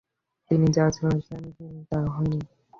তিনি 0.51 0.67
যা 0.75 0.85
চেয়েছিলেন 0.95 1.43
তা 1.89 1.99
হয়নি। 2.13 2.39